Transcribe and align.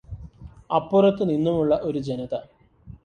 അപ്പുറത്തു 0.71 1.23
നിന്നുമുള്ള 1.23 1.75
ഒരു 1.83 1.99
ജനത 1.99 2.33